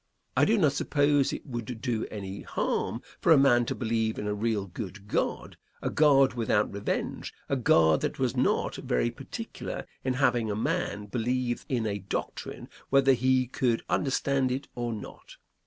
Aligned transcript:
I 0.35 0.45
do 0.45 0.57
not 0.57 0.71
suppose 0.73 1.31
it 1.31 1.45
would 1.45 1.79
do 1.79 2.07
any 2.09 2.41
harm 2.41 3.03
for 3.19 3.31
a 3.31 3.37
man 3.37 3.65
to 3.65 3.75
believe 3.75 4.17
in 4.17 4.25
a 4.25 4.33
real 4.33 4.65
good 4.65 5.07
God, 5.07 5.57
a 5.79 5.91
God 5.91 6.33
without 6.33 6.73
revenge, 6.73 7.31
a 7.47 7.55
God 7.55 8.01
that 8.01 8.17
was 8.17 8.35
not 8.35 8.77
very 8.77 9.11
particular 9.11 9.85
in 10.03 10.15
having 10.15 10.49
a 10.49 10.55
man 10.55 11.05
believe 11.05 11.67
a 11.69 11.99
doctrine 11.99 12.67
whether 12.89 13.13
he 13.13 13.45
could 13.45 13.83
understand 13.89 14.51
it 14.51 14.67
or 14.73 14.91
not. 14.91 15.35